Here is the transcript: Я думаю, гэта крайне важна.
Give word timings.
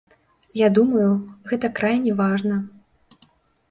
Я 0.65 0.69
думаю, 0.77 1.11
гэта 1.53 1.73
крайне 1.79 2.19
важна. 2.27 2.63